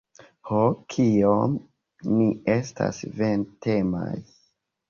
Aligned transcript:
Ho, 0.51 0.61
kiom 0.93 1.53
ni 2.15 2.31
estas 2.57 3.05
vantemaj! 3.21 4.13